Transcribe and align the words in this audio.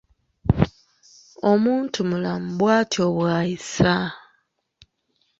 Omuntumulamu 1.51 2.47
bwatyo 2.59 3.05
bw’ayisa. 3.15 3.95